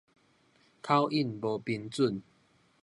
[0.03, 0.09] 口允無
[1.59, 2.23] 憑準